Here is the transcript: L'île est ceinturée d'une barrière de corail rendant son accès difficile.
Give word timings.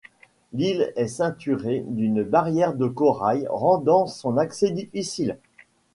L'île 0.53 0.91
est 0.95 1.05
ceinturée 1.07 1.83
d'une 1.85 2.23
barrière 2.23 2.73
de 2.73 2.87
corail 2.87 3.45
rendant 3.51 4.07
son 4.07 4.37
accès 4.37 4.71
difficile. 4.71 5.37